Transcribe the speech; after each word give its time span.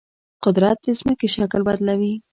قدرت 0.45 0.77
د 0.85 0.87
ځمکې 0.99 1.27
شکل 1.35 1.61
بدلوي. 1.67 2.13